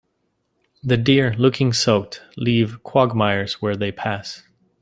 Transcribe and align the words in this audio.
The 0.83 0.97
deer, 0.97 1.35
looking 1.37 1.73
soaked, 1.73 2.23
leave 2.35 2.81
quagmires 2.81 3.61
where 3.61 3.75
they 3.75 3.91
pass. 3.91 4.41